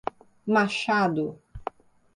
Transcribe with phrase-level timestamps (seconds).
[0.53, 1.37] Machado